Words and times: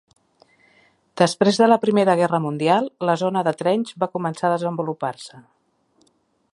Després 1.21 1.59
de 1.63 1.67
la 1.67 1.77
Primera 1.83 2.15
Guerra 2.21 2.39
Mundial 2.47 2.89
la 3.09 3.17
zona 3.25 3.45
de 3.49 3.55
Trench 3.61 3.93
va 4.05 4.11
començar 4.17 4.49
a 4.51 4.55
desenvolupar-se. 4.57 5.43